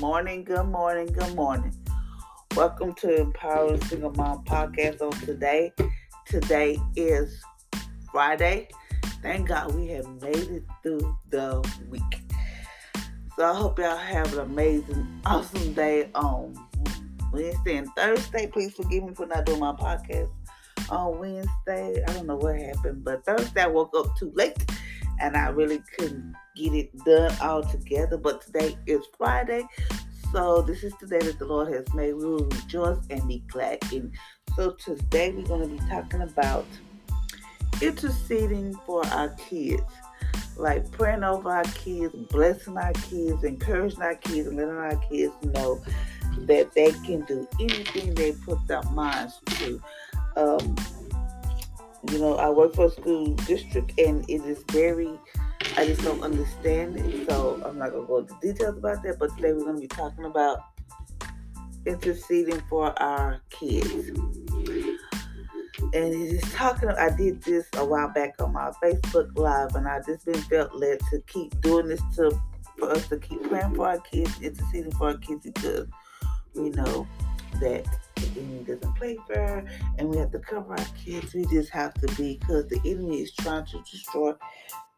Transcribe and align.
Morning, 0.00 0.44
good 0.44 0.64
morning, 0.64 1.08
good 1.08 1.34
morning. 1.34 1.76
Welcome 2.56 2.94
to 2.94 3.20
Empowering 3.20 3.82
Single 3.82 4.12
Mom 4.12 4.42
Podcast 4.46 5.02
on 5.02 5.12
today. 5.20 5.74
Today 6.24 6.78
is 6.96 7.44
Friday. 8.10 8.68
Thank 9.20 9.48
God 9.48 9.74
we 9.74 9.88
have 9.88 10.08
made 10.22 10.36
it 10.36 10.62
through 10.82 11.18
the 11.28 11.62
week. 11.90 12.22
So 13.36 13.44
I 13.44 13.54
hope 13.54 13.78
y'all 13.78 13.94
have 13.94 14.32
an 14.32 14.38
amazing, 14.38 15.20
awesome 15.26 15.74
day 15.74 16.08
on 16.14 16.56
Wednesday 17.30 17.76
and 17.76 17.88
Thursday. 17.94 18.46
Please 18.46 18.72
forgive 18.72 19.04
me 19.04 19.12
for 19.14 19.26
not 19.26 19.44
doing 19.44 19.60
my 19.60 19.72
podcast 19.72 20.30
on 20.88 21.18
Wednesday. 21.18 22.02
I 22.08 22.12
don't 22.14 22.26
know 22.26 22.36
what 22.36 22.58
happened, 22.58 23.04
but 23.04 23.26
Thursday 23.26 23.64
I 23.64 23.66
woke 23.66 23.92
up 23.94 24.16
too 24.16 24.32
late 24.34 24.69
and 25.20 25.36
I 25.36 25.48
really 25.48 25.82
couldn't 25.96 26.34
get 26.56 26.72
it 26.74 26.96
done 27.04 27.32
all 27.40 27.62
together. 27.62 28.16
But 28.16 28.42
today 28.42 28.76
is 28.86 29.02
Friday, 29.16 29.66
so 30.32 30.62
this 30.62 30.82
is 30.82 30.92
the 31.00 31.06
day 31.06 31.18
that 31.18 31.38
the 31.38 31.44
Lord 31.44 31.72
has 31.72 31.92
made. 31.94 32.14
We 32.14 32.24
will 32.24 32.46
rejoice 32.46 33.04
and 33.10 33.26
be 33.28 33.44
glad 33.48 33.78
in. 33.92 34.12
So 34.56 34.72
today 34.72 35.30
we're 35.32 35.46
going 35.46 35.76
to 35.76 35.82
be 35.82 35.90
talking 35.90 36.22
about 36.22 36.66
interceding 37.80 38.74
for 38.86 39.06
our 39.06 39.28
kids. 39.30 39.82
Like 40.56 40.90
praying 40.90 41.24
over 41.24 41.50
our 41.50 41.64
kids, 41.64 42.14
blessing 42.30 42.76
our 42.76 42.92
kids, 42.92 43.44
encouraging 43.44 44.02
our 44.02 44.16
kids, 44.16 44.48
and 44.48 44.56
letting 44.56 44.74
our 44.74 44.96
kids 45.08 45.32
know 45.42 45.82
that 46.40 46.72
they 46.74 46.92
can 46.92 47.24
do 47.24 47.48
anything 47.58 48.14
they 48.14 48.32
put 48.32 48.58
their 48.66 48.82
minds 48.82 49.40
to. 49.46 49.80
Um, 50.36 50.76
you 52.08 52.18
know, 52.18 52.36
I 52.36 52.48
work 52.50 52.74
for 52.74 52.86
a 52.86 52.90
school 52.90 53.34
district 53.34 53.98
and 53.98 54.28
it 54.28 54.42
is 54.42 54.62
very, 54.70 55.18
I 55.76 55.86
just 55.86 56.02
don't 56.02 56.22
understand 56.22 56.96
it. 56.96 57.28
So 57.28 57.62
I'm 57.64 57.78
not 57.78 57.90
going 57.90 58.02
to 58.02 58.08
go 58.08 58.18
into 58.18 58.34
details 58.40 58.78
about 58.78 59.02
that. 59.02 59.18
But 59.18 59.36
today 59.36 59.52
we're 59.52 59.64
going 59.64 59.76
to 59.76 59.80
be 59.80 59.88
talking 59.88 60.24
about 60.24 60.60
interceding 61.86 62.62
for 62.68 63.00
our 63.02 63.40
kids. 63.50 64.08
And 65.92 66.14
it 66.14 66.14
is 66.14 66.52
talking, 66.52 66.88
I 66.90 67.10
did 67.10 67.42
this 67.42 67.66
a 67.76 67.84
while 67.84 68.08
back 68.08 68.34
on 68.40 68.52
my 68.52 68.70
Facebook 68.82 69.36
Live, 69.36 69.74
and 69.74 69.88
I 69.88 70.00
just 70.06 70.24
been 70.24 70.40
felt 70.42 70.74
led 70.74 71.00
to 71.10 71.20
keep 71.26 71.58
doing 71.62 71.88
this 71.88 72.02
to 72.16 72.38
for 72.78 72.90
us 72.90 73.08
to 73.08 73.18
keep 73.18 73.42
praying 73.48 73.74
for 73.74 73.86
our 73.86 73.98
kids, 73.98 74.40
interceding 74.40 74.92
for 74.92 75.08
our 75.08 75.18
kids 75.18 75.44
because 75.44 75.86
we 76.54 76.70
know 76.70 77.06
that 77.60 77.84
the 78.16 78.40
enemy 78.40 78.64
doesn't 78.64 78.96
play 78.96 79.18
fair 79.28 79.64
and 79.98 80.08
we 80.08 80.16
have 80.18 80.30
to 80.32 80.38
cover 80.38 80.72
our 80.72 80.86
kids. 81.04 81.34
We 81.34 81.44
just 81.46 81.70
have 81.70 81.94
to 81.94 82.06
be 82.16 82.38
because 82.38 82.66
the 82.68 82.80
enemy 82.84 83.22
is 83.22 83.32
trying 83.32 83.66
to 83.66 83.82
destroy 83.90 84.34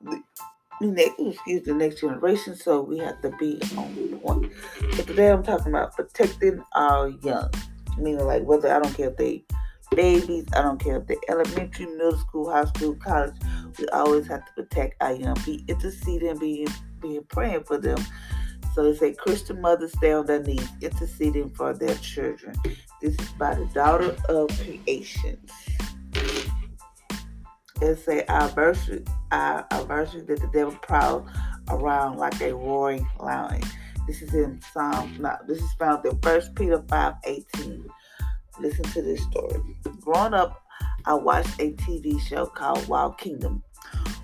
the 0.03 0.23
next 0.81 1.21
excuse 1.21 1.63
the 1.65 1.75
next 1.75 2.01
generation, 2.01 2.57
so 2.57 2.83
we 2.83 2.99
have 2.99 3.21
to 3.23 3.31
be 3.39 3.61
on 3.77 4.19
point. 4.21 4.53
But 4.97 5.07
today 5.07 5.31
I'm 5.31 5.43
talking 5.43 5.69
about 5.69 5.95
protecting 5.95 6.63
our 6.75 7.09
young. 7.09 7.51
Meaning 7.99 8.25
like 8.25 8.43
whether 8.43 8.75
I 8.75 8.81
don't 8.81 8.95
care 8.95 9.11
if 9.11 9.17
they 9.17 9.45
babies, 9.95 10.47
I 10.55 10.63
don't 10.63 10.81
care 10.81 10.97
if 10.97 11.07
they 11.07 11.17
elementary, 11.29 11.87
middle 11.87 12.17
school, 12.17 12.51
high 12.51 12.65
school, 12.65 12.95
college, 12.95 13.35
we 13.79 13.87
always 13.89 14.27
have 14.29 14.45
to 14.47 14.53
protect 14.55 15.01
our 15.03 15.13
young. 15.13 15.37
Be 15.45 15.65
interceding, 15.69 16.39
be 16.39 16.67
being 17.01 17.25
praying 17.29 17.65
for 17.65 17.79
them 17.79 17.99
so 18.75 18.85
it's 18.85 19.03
a 19.03 19.13
Christian 19.13 19.61
mothers 19.61 19.93
stay 19.93 20.13
on 20.13 20.27
their 20.27 20.43
knees, 20.43 20.67
interceding 20.81 21.51
for 21.51 21.75
their 21.75 21.95
children. 21.97 22.55
This 23.01 23.19
is 23.19 23.29
by 23.33 23.55
the 23.55 23.67
daughter 23.67 24.17
of 24.29 24.49
creation. 24.61 25.39
It's 27.81 28.05
say 28.05 28.25
our 28.29 28.49
verse, 28.49 28.91
our, 29.33 29.67
our 29.71 29.85
verse 29.85 30.13
that 30.13 30.27
the 30.27 30.51
devil 30.53 30.77
prowls 30.83 31.29
around 31.69 32.17
like 32.17 32.41
a 32.41 32.55
roaring 32.55 33.07
lion. 33.19 33.63
This 34.07 34.23
is 34.23 34.35
in 34.35 34.61
Psalm. 34.73 35.17
No, 35.21 35.37
this 35.47 35.59
is 35.59 35.73
found 35.75 36.05
in 36.07 36.19
First 36.21 36.55
Peter 36.55 36.83
five 36.89 37.15
eighteen. 37.25 37.85
Listen 38.61 38.85
to 38.85 39.03
this 39.03 39.23
story. 39.25 39.61
Growing 40.01 40.35
up, 40.35 40.63
I 41.07 41.15
watched 41.15 41.61
a 41.61 41.73
TV 41.73 42.21
show 42.21 42.47
called 42.47 42.87
Wild 42.87 43.19
Kingdom 43.19 43.63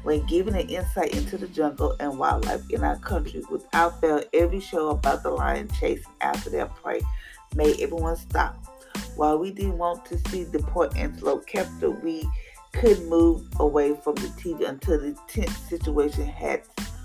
when 0.08 0.24
given 0.24 0.54
an 0.54 0.66
insight 0.70 1.12
into 1.12 1.36
the 1.36 1.46
jungle 1.48 1.94
and 2.00 2.18
wildlife 2.18 2.62
in 2.70 2.82
our 2.82 2.96
country. 2.96 3.42
Without 3.50 4.00
fail, 4.00 4.22
every 4.32 4.58
show 4.58 4.88
about 4.88 5.22
the 5.22 5.28
lion 5.28 5.68
chasing 5.78 6.10
after 6.22 6.48
their 6.48 6.64
prey 6.64 7.02
made 7.54 7.78
everyone 7.82 8.16
stop. 8.16 8.56
While 9.16 9.38
we 9.38 9.50
didn't 9.50 9.76
want 9.76 10.06
to 10.06 10.16
see 10.30 10.44
the 10.44 10.60
poor 10.60 10.88
antelope 10.96 11.46
captured, 11.46 12.02
we 12.02 12.26
couldn't 12.72 13.06
move 13.06 13.42
away 13.60 13.96
from 14.02 14.14
the 14.14 14.28
TV 14.28 14.66
until 14.66 14.98
the 14.98 15.14
tense 15.28 15.54
situation 15.68 16.24
had 16.24 16.62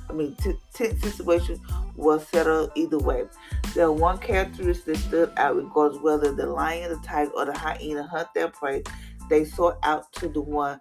I 0.09 0.13
mean, 0.13 0.35
t- 0.35 0.53
tense 0.73 1.01
situation 1.01 1.59
was 1.97 2.25
settled 2.27 2.71
either 2.75 2.99
way. 2.99 3.25
There 3.73 3.91
one 3.91 4.17
characteristic 4.19 4.85
that 4.85 4.97
stood 4.97 5.33
out 5.35 5.57
regardless 5.57 6.01
whether 6.01 6.31
the 6.31 6.45
lion, 6.45 6.89
the 6.89 7.05
tiger, 7.05 7.31
or 7.31 7.45
the 7.45 7.57
hyena 7.57 8.03
hunt 8.03 8.29
their 8.33 8.47
prey. 8.47 8.83
They 9.29 9.43
sought 9.43 9.77
out 9.83 10.11
to 10.13 10.29
the 10.29 10.41
one 10.41 10.79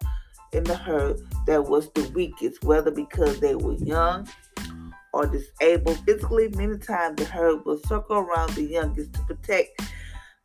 in 0.53 0.65
the 0.65 0.77
herd 0.77 1.21
that 1.47 1.65
was 1.65 1.91
the 1.91 2.09
weakest, 2.15 2.63
whether 2.63 2.91
because 2.91 3.41
they 3.41 3.55
were 3.55 3.75
young 3.75 4.29
or 5.13 5.27
disabled 5.27 5.99
physically. 6.05 6.49
Many 6.49 6.79
times 6.79 7.17
the 7.17 7.25
herd 7.25 7.65
will 7.65 7.81
circle 7.87 8.19
around 8.19 8.51
the 8.55 8.65
youngest 8.65 9.15
to 9.15 9.21
protect 9.23 9.83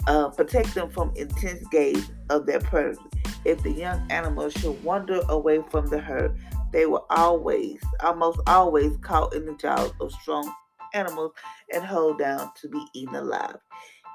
uh, 0.07 0.29
protect 0.29 0.73
them 0.73 0.89
from 0.89 1.11
intense 1.15 1.67
gaze 1.67 2.11
of 2.29 2.45
their 2.45 2.61
predators. 2.61 2.97
If 3.43 3.61
the 3.63 3.71
young 3.71 4.09
animals 4.09 4.53
should 4.53 4.81
wander 4.83 5.21
away 5.29 5.61
from 5.69 5.87
the 5.87 5.99
herd, 5.99 6.37
they 6.71 6.85
were 6.85 7.03
always, 7.09 7.81
almost 8.01 8.39
always 8.47 8.95
caught 9.01 9.33
in 9.33 9.45
the 9.45 9.55
jaws 9.55 9.91
of 9.99 10.11
strong 10.13 10.53
animals 10.93 11.33
and 11.73 11.83
held 11.83 12.19
down 12.19 12.51
to 12.61 12.69
be 12.69 12.83
eaten 12.93 13.15
alive. 13.15 13.57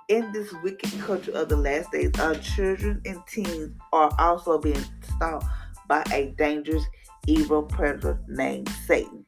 In 0.09 0.33
this 0.33 0.53
wicked 0.63 0.93
culture 1.01 1.33
of 1.33 1.49
the 1.49 1.57
last 1.57 1.93
days, 1.93 2.11
our 2.19 2.35
children 2.37 3.01
and 3.05 3.19
teens 3.27 3.73
are 3.93 4.11
also 4.19 4.59
being 4.59 4.85
stalked 5.03 5.47
by 5.93 6.03
a 6.11 6.33
dangerous 6.39 6.87
evil 7.27 7.63
predator 7.63 8.19
named 8.27 8.67
Satan. 8.87 9.27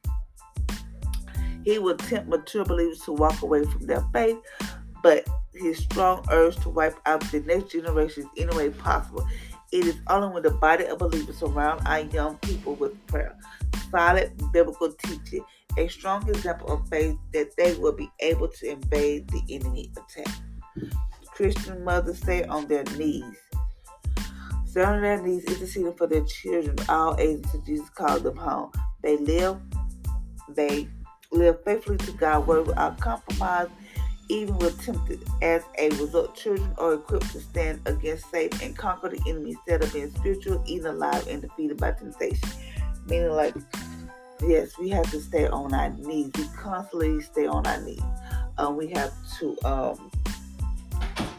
He 1.62 1.78
will 1.78 1.98
tempt 1.98 2.30
mature 2.30 2.64
believers 2.64 3.00
to 3.00 3.12
walk 3.12 3.42
away 3.42 3.64
from 3.64 3.86
their 3.86 4.02
faith, 4.14 4.38
but 5.02 5.28
his 5.52 5.76
strong 5.76 6.24
urge 6.30 6.56
to 6.62 6.70
wipe 6.70 6.96
out 7.04 7.20
the 7.30 7.40
next 7.40 7.70
generation 7.72 8.22
is 8.22 8.28
any 8.38 8.56
way 8.56 8.70
possible. 8.70 9.28
It 9.72 9.84
is 9.84 9.96
only 10.06 10.32
when 10.32 10.42
the 10.42 10.52
body 10.52 10.86
of 10.86 11.00
believers 11.00 11.36
surround 11.36 11.82
our 11.86 12.00
young 12.00 12.38
people 12.38 12.76
with 12.76 12.94
prayer, 13.08 13.36
solid 13.90 14.32
biblical 14.50 14.90
teaching, 15.04 15.44
a 15.76 15.86
strong 15.88 16.26
example 16.30 16.72
of 16.72 16.88
faith 16.88 17.18
that 17.34 17.54
they 17.58 17.74
will 17.74 17.92
be 17.92 18.10
able 18.20 18.48
to 18.48 18.70
invade 18.70 19.28
the 19.28 19.42
enemy 19.50 19.92
attack. 19.98 20.34
Christian 21.26 21.84
mothers 21.84 22.20
stay 22.20 22.44
on 22.44 22.68
their 22.68 22.84
knees 22.96 23.36
On 24.76 25.00
their 25.00 25.22
knees 25.22 25.44
interceding 25.44 25.94
for 25.94 26.08
their 26.08 26.24
children, 26.24 26.76
all 26.88 27.16
ages 27.20 27.44
until 27.44 27.60
Jesus 27.60 27.88
called 27.90 28.24
them 28.24 28.36
home. 28.36 28.72
They 29.02 29.16
live, 29.18 29.60
they 30.48 30.88
live 31.30 31.62
faithfully 31.64 31.98
to 31.98 32.12
God's 32.12 32.48
word 32.48 32.66
without 32.66 32.98
compromise, 32.98 33.68
even 34.28 34.58
when 34.58 34.72
tempted. 34.78 35.22
As 35.42 35.62
a 35.78 35.90
result, 35.90 36.34
children 36.34 36.74
are 36.78 36.94
equipped 36.94 37.30
to 37.32 37.40
stand 37.40 37.82
against 37.86 38.28
Satan 38.32 38.60
and 38.62 38.76
conquer 38.76 39.10
the 39.10 39.20
enemy 39.28 39.52
instead 39.52 39.84
of 39.84 39.92
being 39.92 40.10
spiritual, 40.10 40.60
eaten 40.66 40.86
alive, 40.86 41.24
and 41.28 41.42
defeated 41.42 41.76
by 41.76 41.92
temptation. 41.92 42.48
Meaning, 43.06 43.30
like, 43.30 43.54
yes, 44.42 44.76
we 44.76 44.88
have 44.88 45.08
to 45.12 45.20
stay 45.20 45.46
on 45.46 45.72
our 45.72 45.90
knees. 45.90 46.32
We 46.36 46.48
constantly 46.56 47.20
stay 47.20 47.46
on 47.46 47.64
our 47.64 47.80
knees. 47.80 48.02
Um, 48.58 48.76
we 48.76 48.88
have 48.88 49.12
to 49.38 49.56
um, 49.64 50.10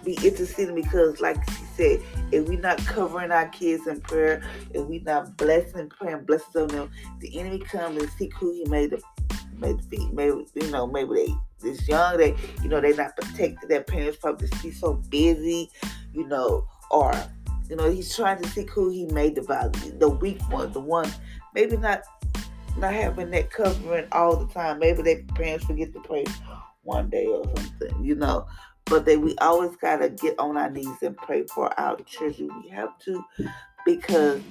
be 0.05 0.17
interceding 0.23 0.75
because, 0.75 1.19
like 1.19 1.37
she 1.49 1.64
said, 1.75 2.01
if 2.31 2.47
we're 2.47 2.59
not 2.59 2.77
covering 2.79 3.31
our 3.31 3.47
kids 3.49 3.87
in 3.87 4.01
prayer, 4.01 4.41
if 4.73 4.85
we're 4.85 5.01
not 5.01 5.37
blessing 5.37 5.89
praying 5.89 6.25
blessings 6.25 6.55
on 6.55 6.67
them, 6.67 6.91
the 7.19 7.39
enemy 7.39 7.59
comes 7.59 8.01
and 8.01 8.11
seek 8.11 8.33
who 8.35 8.51
he 8.51 8.65
made 8.65 8.91
the 8.91 9.01
made 9.57 9.79
the 9.79 9.83
feet. 9.83 10.13
Maybe 10.13 10.45
you 10.55 10.71
know, 10.71 10.87
maybe 10.87 11.13
they 11.13 11.35
this 11.61 11.87
young, 11.87 12.17
they 12.17 12.35
you 12.61 12.69
know, 12.69 12.81
they're 12.81 12.95
not 12.95 13.15
protected. 13.15 13.69
Their 13.69 13.83
parents 13.83 14.17
probably 14.17 14.47
be 14.61 14.71
so 14.71 14.93
busy, 15.09 15.69
you 16.13 16.27
know, 16.27 16.67
or 16.91 17.13
you 17.69 17.75
know, 17.75 17.89
he's 17.89 18.15
trying 18.15 18.41
to 18.41 18.49
seek 18.49 18.69
who 18.69 18.89
he 18.89 19.05
made 19.07 19.35
the 19.35 19.95
the 19.99 20.09
weak 20.09 20.41
one, 20.49 20.71
the 20.71 20.79
one 20.79 21.11
maybe 21.53 21.77
not 21.77 22.03
not 22.77 22.93
having 22.93 23.31
that 23.31 23.51
covering 23.51 24.07
all 24.11 24.35
the 24.35 24.53
time. 24.53 24.79
Maybe 24.79 25.01
their 25.01 25.23
parents 25.35 25.65
forget 25.65 25.93
to 25.93 25.99
pray 26.01 26.25
one 26.83 27.09
day 27.09 27.25
or 27.25 27.43
something, 27.55 28.03
you 28.03 28.15
know 28.15 28.45
but 28.85 29.05
that 29.05 29.19
we 29.19 29.35
always 29.37 29.75
got 29.77 29.97
to 29.97 30.09
get 30.09 30.37
on 30.39 30.57
our 30.57 30.69
knees 30.69 31.01
and 31.01 31.17
pray 31.17 31.43
for 31.53 31.77
our 31.79 31.97
children. 32.01 32.49
We 32.63 32.69
have 32.69 32.97
to 32.99 33.23
because 33.85 34.41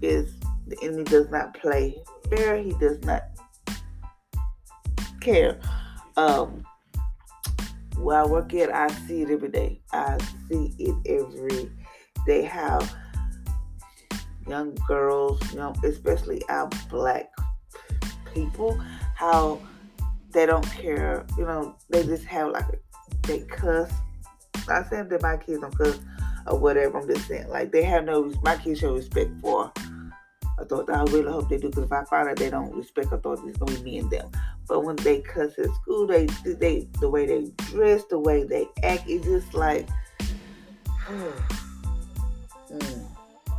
is 0.00 0.34
the 0.66 0.76
enemy 0.82 1.04
does 1.04 1.30
not 1.30 1.54
play 1.54 2.02
fair. 2.28 2.60
He 2.60 2.72
does 2.74 3.00
not 3.04 3.24
care. 5.20 5.60
Um, 6.16 6.64
where 7.96 8.20
I 8.20 8.26
work 8.26 8.52
at, 8.54 8.74
I 8.74 8.88
see 9.06 9.22
it 9.22 9.30
every 9.30 9.48
day. 9.48 9.80
I 9.92 10.18
see 10.48 10.74
it 10.78 10.96
every 11.06 11.70
day. 12.26 12.42
How 12.42 12.80
young 14.48 14.74
girls, 14.88 15.40
you 15.52 15.58
know, 15.58 15.74
especially 15.84 16.42
our 16.48 16.68
black 16.90 17.30
people, 18.34 18.78
how 19.14 19.60
they 20.32 20.46
don't 20.46 20.66
care. 20.72 21.24
You 21.38 21.44
know, 21.44 21.76
they 21.90 22.04
just 22.04 22.24
have 22.24 22.50
like 22.50 22.64
a, 22.64 22.78
they 23.22 23.40
cuss. 23.40 23.90
I 24.68 24.82
saying 24.84 25.08
that 25.08 25.22
my 25.22 25.36
kids 25.36 25.60
don't 25.60 25.76
cuss 25.76 25.98
or 26.46 26.58
whatever. 26.58 26.98
I'm 26.98 27.06
just 27.06 27.26
saying 27.26 27.48
like 27.48 27.72
they 27.72 27.82
have 27.84 28.04
no. 28.04 28.32
My 28.42 28.56
kids 28.56 28.80
show 28.80 28.94
respect 28.94 29.30
for 29.40 29.72
authority. 30.58 30.92
I 30.92 31.02
really 31.04 31.30
hope 31.30 31.48
they 31.48 31.58
do 31.58 31.68
because 31.68 31.84
if 31.84 31.92
I 31.92 32.04
find 32.04 32.28
out 32.28 32.36
they 32.36 32.50
don't 32.50 32.74
respect 32.74 33.12
authority, 33.12 33.48
it's 33.48 33.58
gonna 33.58 33.74
be 33.76 33.82
me 33.82 33.98
and 33.98 34.10
them. 34.10 34.30
But 34.68 34.84
when 34.84 34.96
they 34.96 35.20
cuss 35.20 35.58
at 35.58 35.70
school, 35.82 36.06
they 36.06 36.26
they 36.44 36.88
the 37.00 37.08
way 37.08 37.26
they 37.26 37.50
dress, 37.70 38.04
the 38.04 38.18
way 38.18 38.44
they 38.44 38.66
act, 38.82 39.04
it's 39.06 39.24
just 39.24 39.54
like. 39.54 39.88
mm, 41.08 41.42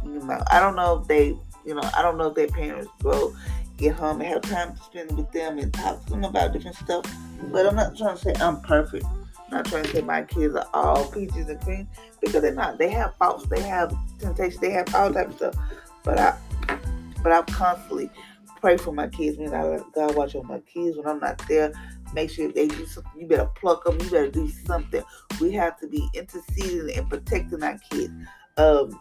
you 0.06 0.20
know, 0.20 0.44
I 0.52 0.60
don't 0.60 0.76
know 0.76 1.00
if 1.00 1.08
they, 1.08 1.28
you 1.66 1.76
know, 1.76 1.90
I 1.96 2.02
don't 2.02 2.18
know 2.18 2.28
if 2.28 2.36
their 2.36 2.48
parents 2.48 2.90
grow 3.02 3.34
get 3.78 3.96
home 3.96 4.22
and 4.22 4.30
have 4.30 4.42
time 4.42 4.76
to 4.76 4.84
spend 4.84 5.18
with 5.18 5.32
them 5.32 5.58
and 5.58 5.74
talk 5.74 6.04
to 6.06 6.12
them 6.12 6.24
about 6.24 6.54
different 6.54 6.78
stuff. 6.78 7.06
But 7.52 7.66
I'm 7.66 7.76
not 7.76 7.98
trying 7.98 8.18
to 8.18 8.22
say 8.22 8.34
I'm 8.40 8.62
perfect. 8.62 9.06
Not 9.54 9.66
trying 9.66 9.84
to 9.84 9.92
say 9.92 10.02
my 10.02 10.24
kids 10.24 10.56
are 10.56 10.68
all 10.74 11.06
peaches 11.12 11.48
and 11.48 11.62
cream 11.62 11.88
because 12.22 12.42
they're 12.42 12.54
not. 12.54 12.78
They 12.78 12.90
have 12.90 13.16
faults, 13.18 13.46
they 13.48 13.62
have 13.62 13.96
temptations, 14.20 14.60
they 14.60 14.72
have 14.72 14.94
all 14.96 15.14
type 15.14 15.28
of 15.28 15.36
stuff. 15.36 15.56
But 16.04 16.20
I, 16.20 16.38
but 17.22 17.32
I 17.32 17.42
constantly 17.44 18.10
pray 18.60 18.78
for 18.78 18.92
my 18.92 19.08
kids. 19.08 19.38
Man, 19.38 19.54
I 19.54 19.64
let 19.64 19.92
God 19.94 20.16
watch 20.16 20.36
over 20.36 20.48
my 20.48 20.60
kids 20.60 20.98
when 20.98 21.08
I'm 21.08 21.20
not 21.20 21.42
there. 21.48 21.72
Make 22.14 22.30
sure 22.30 22.52
they 22.52 22.68
do 22.68 22.86
something. 22.86 23.12
You 23.20 23.28
better 23.28 23.50
pluck 23.56 23.86
them. 23.86 24.00
You 24.02 24.10
better 24.10 24.32
do 24.32 24.50
something. 24.50 25.04
We 25.40 25.52
have 25.54 25.80
to 25.80 25.88
be 25.88 26.08
interceding 26.14 26.98
and 26.98 27.10
protecting 27.10 27.64
our 27.64 27.78
kids. 27.90 28.12
Um, 28.58 29.00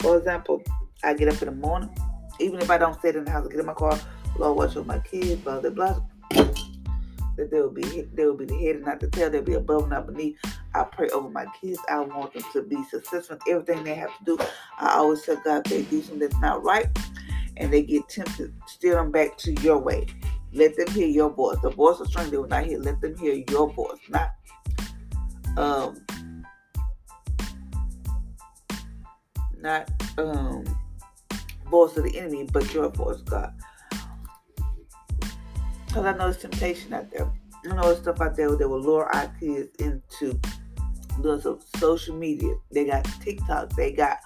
For 0.00 0.16
example, 0.16 0.62
I 1.04 1.12
get 1.12 1.28
up 1.28 1.40
in 1.42 1.46
the 1.46 1.54
morning, 1.54 1.90
even 2.40 2.58
if 2.60 2.70
I 2.70 2.78
don't 2.78 3.00
sit 3.02 3.16
in 3.16 3.24
the 3.24 3.30
house, 3.30 3.46
I 3.46 3.50
get 3.50 3.60
in 3.60 3.66
my 3.66 3.74
car, 3.74 4.00
Lord, 4.38 4.56
watch 4.56 4.76
over 4.76 4.86
my 4.86 4.98
kids, 5.00 5.42
blah, 5.42 5.60
blah, 5.60 5.70
blah. 5.70 6.00
That 7.40 7.50
they 7.50 7.60
will 7.60 7.70
be 7.70 8.02
they 8.12 8.26
will 8.26 8.36
be 8.36 8.44
the 8.44 8.58
head 8.58 8.76
and 8.76 8.84
not 8.84 9.00
the 9.00 9.08
tail. 9.08 9.30
They'll 9.30 9.40
be 9.42 9.54
above 9.54 9.82
and 9.82 9.90
not 9.90 10.06
beneath. 10.06 10.36
I 10.74 10.84
pray 10.84 11.08
over 11.08 11.30
my 11.30 11.46
kids. 11.58 11.78
I 11.88 11.98
want 12.00 12.34
them 12.34 12.44
to 12.52 12.62
be 12.62 12.84
successful 12.84 13.38
in 13.46 13.52
everything 13.54 13.82
they 13.82 13.94
have 13.94 14.10
to 14.18 14.24
do. 14.24 14.38
I 14.78 14.96
always 14.96 15.22
tell 15.22 15.36
God 15.36 15.64
they 15.64 15.82
do 15.82 16.02
something 16.02 16.18
that's 16.18 16.40
not 16.40 16.62
right 16.62 16.86
and 17.56 17.72
they 17.72 17.82
get 17.82 18.08
tempted, 18.08 18.52
steer 18.66 18.96
them 18.96 19.10
back 19.10 19.38
to 19.38 19.52
your 19.62 19.78
way. 19.78 20.06
Let 20.52 20.76
them 20.76 20.88
hear 20.88 21.06
your 21.06 21.30
voice. 21.30 21.58
The 21.62 21.70
voice 21.70 22.00
of 22.00 22.08
strength 22.08 22.30
they 22.30 22.36
will 22.36 22.48
not 22.48 22.64
hear. 22.64 22.78
Let 22.78 23.00
them 23.00 23.16
hear 23.16 23.42
your 23.48 23.72
voice, 23.72 23.98
not 24.08 24.32
um 25.56 26.04
not 29.58 29.90
um 30.18 30.64
voice 31.70 31.96
of 31.96 32.04
the 32.04 32.18
enemy, 32.18 32.48
but 32.52 32.72
your 32.74 32.90
voice, 32.90 33.22
God. 33.22 33.54
Because 35.90 36.06
I 36.06 36.12
know 36.12 36.30
there's 36.30 36.38
temptation 36.38 36.94
out 36.94 37.10
there. 37.10 37.28
I 37.64 37.74
know 37.74 37.82
there's 37.82 37.98
stuff 37.98 38.20
out 38.20 38.36
there 38.36 38.54
that 38.54 38.68
will 38.68 38.80
lure 38.80 39.12
our 39.12 39.26
kids 39.40 39.68
into 39.80 40.38
doing 41.20 41.40
some 41.40 41.58
social 41.78 42.14
media. 42.14 42.54
They 42.70 42.84
got 42.84 43.04
TikTok. 43.20 43.70
They 43.70 43.90
got 43.90 44.18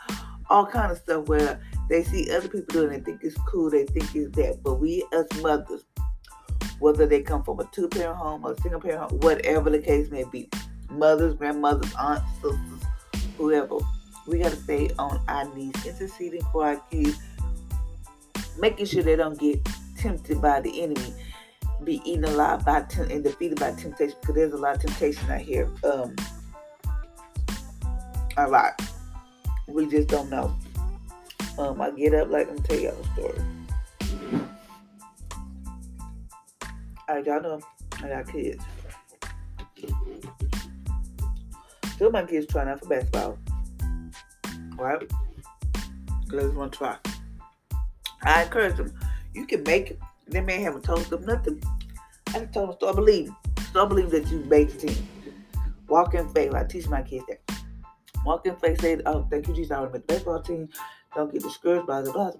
all 0.50 0.66
kind 0.66 0.92
of 0.92 0.98
stuff 0.98 1.26
where 1.26 1.58
they 1.88 2.04
see 2.04 2.30
other 2.30 2.48
people 2.48 2.66
doing 2.68 2.92
it, 2.92 3.04
they 3.04 3.12
think 3.12 3.24
it's 3.24 3.36
cool, 3.48 3.70
they 3.70 3.86
think 3.86 4.14
it's 4.14 4.36
that. 4.36 4.60
But 4.62 4.74
we 4.74 5.06
as 5.14 5.26
mothers, 5.40 5.84
whether 6.80 7.06
they 7.06 7.22
come 7.22 7.42
from 7.42 7.60
a 7.60 7.64
two 7.72 7.88
parent 7.88 8.18
home 8.18 8.44
or 8.44 8.52
a 8.52 8.60
single 8.60 8.80
parent 8.80 9.10
home, 9.10 9.20
whatever 9.20 9.70
the 9.70 9.78
case 9.78 10.10
may 10.10 10.24
be, 10.24 10.50
mothers, 10.90 11.34
grandmothers, 11.34 11.92
aunts, 11.98 12.30
sisters, 12.42 12.58
whoever, 13.38 13.78
we 14.26 14.38
got 14.38 14.50
to 14.50 14.56
stay 14.56 14.90
on 14.98 15.18
our 15.28 15.52
knees, 15.54 15.74
interceding 15.86 16.42
for 16.52 16.66
our 16.66 16.76
kids, 16.90 17.18
making 18.58 18.84
sure 18.84 19.02
they 19.02 19.16
don't 19.16 19.38
get 19.38 19.66
tempted 19.98 20.40
by 20.40 20.60
the 20.60 20.82
enemy, 20.82 21.14
be 21.82 22.00
eaten 22.04 22.24
alive 22.24 22.64
by 22.64 22.82
tem- 22.82 23.10
and 23.10 23.24
defeated 23.24 23.58
by 23.58 23.72
temptation. 23.72 24.16
Because 24.20 24.34
there's 24.34 24.52
a 24.52 24.56
lot 24.56 24.76
of 24.76 24.82
temptation 24.82 25.30
out 25.30 25.40
here. 25.40 25.68
Um, 25.82 26.14
a 28.36 28.48
lot. 28.48 28.80
We 29.68 29.86
just 29.86 30.08
don't 30.08 30.30
know. 30.30 30.56
Um, 31.58 31.80
I 31.80 31.90
get 31.90 32.14
up 32.14 32.30
like 32.30 32.48
I'm 32.48 32.58
tell 32.62 32.78
y'all 32.78 32.96
a 33.00 33.04
story. 33.14 33.38
Alright, 37.08 37.26
y'all 37.26 37.42
know 37.42 37.60
I 38.02 38.08
got 38.08 38.32
kids. 38.32 38.64
Two 41.98 42.06
of 42.06 42.12
my 42.12 42.24
kids 42.24 42.46
trying 42.46 42.68
out 42.68 42.80
for 42.80 42.88
basketball 42.88 43.38
right? 44.78 45.10
Let's 46.30 46.54
want 46.54 46.72
to 46.72 46.78
try. 46.78 46.96
I 48.22 48.44
encourage 48.44 48.76
them. 48.76 48.92
You 49.34 49.46
can 49.46 49.62
make 49.64 49.92
it. 49.92 49.98
They 50.26 50.40
may 50.40 50.60
haven't 50.60 50.84
told 50.84 51.04
them 51.04 51.24
nothing. 51.24 51.62
I 52.28 52.40
just 52.40 52.52
told 52.52 52.70
them 52.70 52.76
start 52.76 52.96
believing. 52.96 53.36
Start 53.70 53.88
believing 53.90 54.22
that 54.22 54.30
you 54.30 54.38
made 54.40 54.70
the 54.70 54.88
team. 54.88 55.08
Walk 55.88 56.14
in 56.14 56.28
faith. 56.30 56.54
I 56.54 56.64
teach 56.64 56.88
my 56.88 57.02
kids 57.02 57.24
that. 57.28 57.40
Walk 58.24 58.46
in 58.46 58.56
faith. 58.56 58.80
Say, 58.80 59.00
oh, 59.06 59.26
thank 59.30 59.48
you, 59.48 59.54
Jesus. 59.54 59.72
I 59.72 59.82
made 59.82 59.92
the 59.92 59.98
baseball 60.00 60.40
team. 60.40 60.68
Don't 61.14 61.32
get 61.32 61.42
discouraged 61.42 61.86
by 61.86 62.02
the 62.02 62.12
blah. 62.12 62.32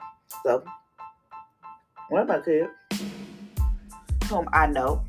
So, 0.43 0.65
of 2.11 2.29
my 2.29 2.41
kids, 2.41 2.69
whom 4.29 4.49
I 4.53 4.67
know, 4.67 5.05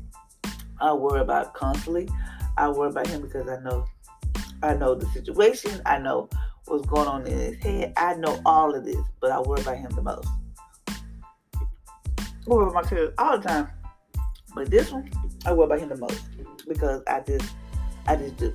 I 0.80 0.92
worry 0.92 1.20
about 1.20 1.54
constantly. 1.54 2.08
I 2.56 2.68
worry 2.68 2.90
about 2.90 3.06
him 3.06 3.22
because 3.22 3.48
I 3.48 3.60
know, 3.60 3.86
I 4.62 4.74
know 4.74 4.94
the 4.94 5.06
situation. 5.06 5.80
I 5.86 5.98
know 5.98 6.28
what's 6.66 6.86
going 6.86 7.08
on 7.08 7.26
in 7.26 7.38
his 7.38 7.56
head. 7.62 7.92
I 7.96 8.14
know 8.14 8.40
all 8.44 8.74
of 8.74 8.84
this, 8.84 9.04
but 9.20 9.30
I 9.30 9.40
worry 9.40 9.60
about 9.60 9.78
him 9.78 9.90
the 9.94 10.02
most. 10.02 10.28
Worry 12.46 12.72
my 12.72 12.82
kids 12.82 13.12
all 13.18 13.38
the 13.38 13.48
time. 13.48 13.68
But 14.54 14.70
this 14.70 14.92
one, 14.92 15.10
I 15.44 15.52
worry 15.52 15.66
about 15.66 15.80
him 15.80 15.88
the 15.88 15.96
most 15.96 16.24
because 16.68 17.02
I 17.06 17.20
just, 17.20 17.54
I 18.06 18.16
just 18.16 18.36
do. 18.36 18.54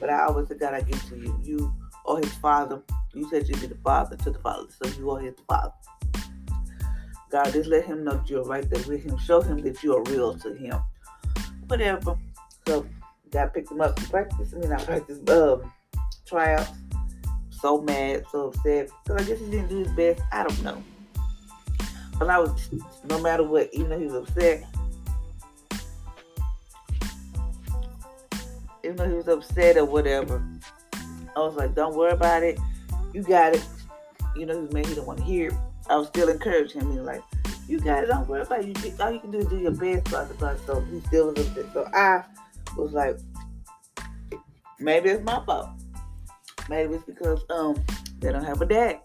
But 0.00 0.10
I 0.10 0.26
always 0.26 0.48
say, 0.48 0.56
God, 0.56 0.74
I 0.74 0.80
give 0.80 1.02
to 1.08 1.16
you. 1.16 1.38
You 1.42 1.74
are 2.06 2.18
his 2.18 2.32
father. 2.34 2.82
You 3.14 3.28
said 3.30 3.48
you'd 3.48 3.60
be 3.60 3.68
the 3.68 3.76
father 3.76 4.16
to 4.16 4.30
the 4.30 4.38
father, 4.40 4.68
so 4.82 4.90
you 4.98 5.10
are 5.10 5.20
his 5.20 5.34
father. 5.48 5.72
God, 7.30 7.52
just 7.52 7.68
let 7.68 7.84
him 7.84 8.04
know 8.04 8.12
that 8.12 8.28
you're 8.28 8.44
right 8.44 8.68
there 8.68 8.82
with 8.88 9.04
him. 9.04 9.16
Show 9.18 9.40
him 9.40 9.58
that 9.62 9.82
you 9.82 9.94
are 9.96 10.02
real 10.04 10.36
to 10.38 10.54
him. 10.54 10.76
Whatever. 11.66 12.18
So, 12.66 12.86
God 13.30 13.52
picked 13.54 13.70
him 13.70 13.80
up 13.80 13.96
to 13.96 14.08
practice. 14.08 14.54
I 14.54 14.58
mean, 14.58 14.72
I 14.72 14.82
practice 14.82 15.18
um, 15.28 15.72
tryouts 16.26 16.70
so 17.50 17.80
mad, 17.82 18.24
so 18.30 18.48
upset. 18.48 18.90
Because 19.04 19.22
I 19.22 19.28
guess 19.28 19.38
he 19.40 19.50
didn't 19.50 19.68
do 19.68 19.78
his 19.78 19.92
best. 19.92 20.22
I 20.32 20.42
don't 20.42 20.62
know. 20.62 20.82
But 22.18 22.30
I 22.30 22.38
was, 22.38 22.70
no 23.08 23.20
matter 23.20 23.44
what, 23.44 23.68
even 23.72 23.90
though 23.90 23.98
he 23.98 24.06
was 24.06 24.14
upset, 24.14 24.64
even 28.82 28.96
though 28.96 29.08
he 29.08 29.14
was 29.14 29.28
upset 29.28 29.76
or 29.76 29.84
whatever, 29.84 30.42
I 31.36 31.40
was 31.40 31.54
like, 31.54 31.74
don't 31.74 31.94
worry 31.94 32.12
about 32.12 32.42
it. 32.42 32.58
You 33.12 33.22
got 33.22 33.54
it. 33.54 33.64
You 34.36 34.46
know, 34.46 34.60
he 34.60 34.72
mad. 34.72 34.86
He 34.86 34.94
didn't 34.94 35.06
want 35.06 35.20
to 35.20 35.24
hear 35.24 35.48
it. 35.48 35.54
I 35.88 35.96
was 35.96 36.08
still 36.08 36.28
encouraging 36.28 36.80
him. 36.80 36.92
He 36.92 36.98
was 36.98 37.06
like, 37.06 37.22
you 37.68 37.78
got 37.78 38.02
it. 38.02 38.08
Don't 38.08 38.26
worry 38.28 38.42
about 38.42 38.64
it. 38.64 38.84
You, 38.84 38.92
all 39.00 39.10
you 39.10 39.20
can 39.20 39.30
do 39.30 39.38
is 39.38 39.46
do 39.46 39.58
your 39.58 39.72
best. 39.72 40.04
Blah, 40.10 40.24
blah, 40.24 40.36
blah. 40.36 40.54
So 40.66 40.80
he 40.80 41.00
still 41.00 41.32
was 41.32 41.46
upset. 41.46 41.66
So 41.72 41.88
I 41.92 42.24
was 42.76 42.92
like, 42.92 43.18
maybe 44.80 45.10
it's 45.10 45.24
my 45.24 45.44
fault. 45.44 45.68
Maybe 46.68 46.94
it's 46.94 47.04
because 47.04 47.42
um 47.50 47.82
they 48.18 48.32
don't 48.32 48.44
have 48.44 48.60
a 48.60 48.66
dad. 48.66 49.00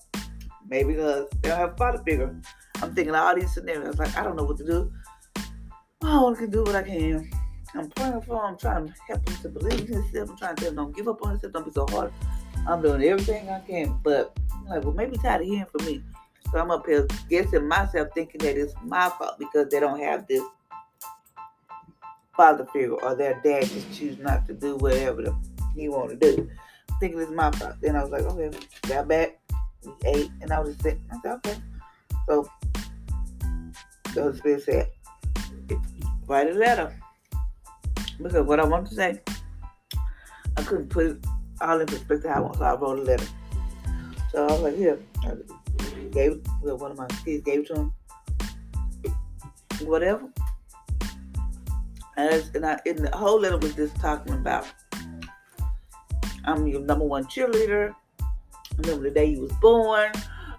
Maybe 0.67 0.93
because 0.93 1.27
they 1.41 1.50
don't 1.50 1.58
have 1.58 1.74
a 1.74 1.77
father 1.77 2.01
figure. 2.03 2.36
I'm 2.83 2.93
thinking 2.93 3.15
all 3.15 3.35
these 3.35 3.53
scenarios. 3.53 3.97
Like 3.97 4.15
I 4.17 4.23
don't 4.23 4.35
know 4.35 4.43
what 4.43 4.57
to 4.57 4.65
do. 4.65 4.91
Oh, 6.03 6.33
I 6.33 6.37
can 6.37 6.49
do 6.49 6.63
what 6.63 6.75
I 6.75 6.83
can. 6.83 7.29
I'm 7.75 7.89
praying 7.89 8.21
for 8.21 8.35
him. 8.35 8.53
I'm 8.53 8.57
trying 8.57 8.87
to 8.87 8.93
help 9.07 9.27
him 9.27 9.37
to 9.37 9.49
believe 9.49 9.89
in 9.89 10.01
himself. 10.01 10.29
I'm 10.31 10.37
trying 10.37 10.55
to 10.55 10.61
tell 10.61 10.69
him 10.71 10.75
don't 10.75 10.95
give 10.95 11.07
up 11.07 11.23
on 11.23 11.31
himself. 11.31 11.53
Don't 11.53 11.65
be 11.65 11.71
so 11.71 11.87
hard. 11.89 12.13
I'm 12.67 12.81
doing 12.81 13.03
everything 13.03 13.49
I 13.49 13.59
can. 13.61 13.99
But 14.03 14.37
I'm 14.53 14.65
like, 14.65 14.83
well, 14.83 14.93
maybe 14.93 15.17
tired 15.17 15.41
of 15.41 15.47
hearing 15.47 15.65
from 15.65 15.85
me. 15.85 16.03
So 16.51 16.59
I'm 16.59 16.69
up 16.71 16.85
here 16.85 17.07
guessing 17.29 17.67
myself, 17.67 18.09
thinking 18.13 18.39
that 18.39 18.57
it's 18.57 18.73
my 18.83 19.09
fault 19.09 19.39
because 19.39 19.69
they 19.69 19.79
don't 19.79 19.99
have 19.99 20.27
this 20.27 20.43
father 22.37 22.67
figure 22.73 22.93
or 22.93 23.15
their 23.15 23.39
dad 23.43 23.63
just 23.63 23.91
choose 23.97 24.17
not 24.19 24.45
to 24.47 24.53
do 24.53 24.75
whatever 24.77 25.35
he 25.75 25.87
want 25.87 26.09
to 26.09 26.15
do 26.15 26.49
thinking 27.03 27.19
it's 27.19 27.31
my 27.31 27.51
fault. 27.51 27.75
Then 27.81 27.97
I 27.97 28.03
was 28.03 28.11
like, 28.11 28.21
okay, 28.21 28.57
got 28.87 29.09
back, 29.09 29.37
we 29.83 29.91
ate, 30.05 30.31
and 30.41 30.51
I 30.51 30.59
was 30.59 30.69
just 30.69 30.83
sitting. 30.83 31.03
I 31.11 31.19
said, 31.21 31.31
okay. 31.33 31.55
So 32.27 32.49
Holy 34.22 34.38
Spirit 34.38 34.63
said, 34.63 34.89
write 36.27 36.50
a 36.50 36.53
letter. 36.53 36.96
Because 38.17 38.46
what 38.46 38.60
I 38.60 38.65
want 38.65 38.88
to 38.88 38.96
say, 38.96 39.22
I 40.55 40.63
couldn't 40.63 40.89
put 40.89 41.05
it 41.08 41.25
all 41.62 41.79
in 41.79 41.88
perspective 41.88 42.32
I 42.34 42.39
want, 42.39 42.58
so 42.58 42.63
I 42.63 42.75
wrote 42.75 43.00
a 43.00 43.01
letter. 43.01 43.25
So 44.32 44.48
I 44.48 44.51
was 44.51 44.62
like, 44.62 44.75
here, 44.75 45.00
I 45.24 45.36
gave 46.12 46.41
well, 46.62 46.77
one 46.77 46.91
of 46.91 46.98
my 46.98 47.08
kids 47.25 47.43
gave 47.43 47.62
it 47.62 47.67
to 47.67 47.75
him. 47.75 47.93
Whatever. 49.82 50.29
And, 52.15 52.50
and, 52.55 52.65
I, 52.65 52.79
and 52.86 53.00
the 53.00 53.15
whole 53.15 53.39
letter 53.39 53.58
was 53.58 53.75
just 53.75 53.96
talking 53.96 54.34
about 54.34 54.67
I'm 56.46 56.67
your 56.67 56.82
number 56.82 57.05
one 57.05 57.25
cheerleader. 57.25 57.96
I 58.22 58.25
remember 58.79 59.03
the 59.03 59.12
day 59.12 59.25
you 59.25 59.41
was 59.41 59.51
born. 59.53 60.12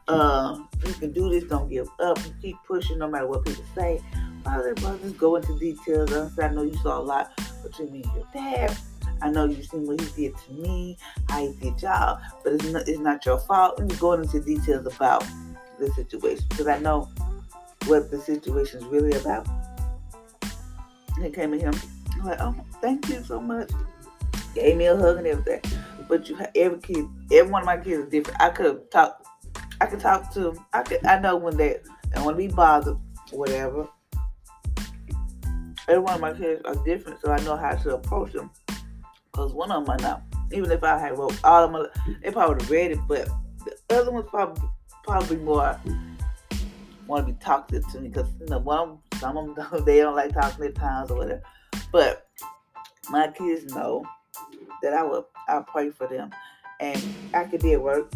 Uh, 0.09 0.59
You 0.87 0.95
can 0.95 1.13
do 1.13 1.31
this. 1.31 1.45
Don't 1.45 1.69
give 1.69 1.89
up. 2.01 2.19
You 2.25 2.35
keep 2.41 2.57
pushing 2.67 2.99
no 2.99 3.09
matter 3.09 3.27
what 3.27 3.45
people 3.45 3.65
say. 3.75 4.03
Father, 4.45 4.75
brothers, 4.75 5.13
go 5.13 5.37
into 5.37 5.59
details. 5.59 6.39
I 6.39 6.49
know 6.49 6.63
you 6.63 6.77
saw 6.77 6.99
a 6.99 7.03
lot 7.03 7.33
between 7.63 7.93
me 7.93 8.03
and 8.03 8.13
your 8.15 8.27
dad. 8.33 8.77
I 9.23 9.31
know 9.31 9.47
you've 9.47 9.65
seen 9.67 9.87
what 9.87 10.01
he 10.01 10.29
did 10.29 10.37
to 10.37 10.53
me, 10.53 10.99
how 11.29 11.41
he 11.41 11.53
did 11.55 11.81
y'all, 11.81 12.21
but 12.43 12.55
it's 12.55 12.65
not, 12.65 12.89
it's 12.89 12.99
not 12.99 13.25
your 13.25 13.39
fault. 13.39 13.81
And 13.81 13.99
going 13.99 14.23
into 14.23 14.41
details 14.41 14.87
about 14.87 15.25
the 15.79 15.89
situation 15.93 16.45
because 16.51 16.67
I 16.67 16.79
know 16.79 17.09
what 17.87 18.11
the 18.11 18.21
situation 18.21 18.81
is 18.81 18.87
really 18.87 19.13
about. 19.19 19.47
He 21.23 21.31
came 21.31 21.53
to 21.53 21.59
him 21.59 21.75
I'm 22.25 22.25
like, 22.27 22.41
oh, 22.41 22.55
thank 22.81 23.09
you 23.09 23.23
so 23.25 23.41
much. 23.41 23.71
Gave 24.55 24.77
me 24.77 24.87
a 24.87 24.97
hug 24.97 25.19
and 25.19 25.27
everything. 25.27 25.61
But 26.09 26.29
you, 26.29 26.39
every 26.55 26.79
kid, 26.79 27.07
every 27.33 27.51
one 27.51 27.63
of 27.63 27.67
my 27.67 27.77
kids 27.77 28.05
is 28.05 28.09
different. 28.11 28.41
I 28.41 28.51
could 28.51 28.91
talk, 28.91 29.24
I 29.81 29.87
can 29.87 29.99
talk 29.99 30.33
to 30.35 30.41
them. 30.41 30.67
I 30.73 30.83
could, 30.83 31.05
I 31.05 31.19
know 31.19 31.37
when 31.37 31.57
they, 31.57 31.79
and 32.15 32.25
want 32.25 32.37
to 32.37 32.49
be 32.49 32.53
bothered, 32.53 32.97
whatever. 33.31 33.89
Every 35.87 35.99
one 35.99 36.15
of 36.15 36.21
my 36.21 36.33
kids 36.33 36.63
are 36.65 36.77
different, 36.85 37.21
so 37.21 37.31
I 37.31 37.39
know 37.41 37.57
how 37.57 37.75
to 37.75 37.95
approach 37.95 38.33
them. 38.33 38.51
Cause 39.33 39.53
one 39.53 39.71
of 39.71 39.85
them 39.85 39.97
might 39.97 40.03
not. 40.03 40.23
Even 40.53 40.71
if 40.71 40.85
I 40.85 40.99
had 40.99 41.19
wrote 41.19 41.39
all 41.43 41.65
of 41.65 41.73
them, 41.73 42.17
they 42.23 42.31
probably 42.31 42.55
would 42.55 42.71
read 42.71 42.93
it, 42.93 42.99
but 43.09 43.29
the 43.65 43.97
other 43.97 44.13
ones 44.13 44.27
probably 44.31 44.63
probably 45.03 45.37
more 45.37 45.79
want 47.07 47.27
to 47.27 47.33
be 47.33 47.39
talkative 47.39 47.87
to 47.93 48.01
me 48.01 48.09
because 48.09 48.29
you 48.41 48.47
know 48.47 48.59
one 48.59 48.99
some 49.19 49.37
of 49.37 49.55
them 49.55 49.85
they 49.85 49.99
don't 49.99 50.15
like 50.15 50.33
talking 50.33 50.67
at 50.67 50.75
times 50.75 51.11
or 51.11 51.19
whatever. 51.19 51.43
But 51.93 52.27
my 53.11 53.29
kids 53.29 53.75
know 53.75 54.05
that 54.83 54.95
I 54.95 55.03
will 55.03 55.27
I 55.49 55.61
pray 55.67 55.91
for 55.91 56.07
them, 56.07 56.31
and 56.81 57.03
I 57.35 57.45
could 57.45 57.61
be 57.61 57.73
at 57.73 57.83
work. 57.83 58.13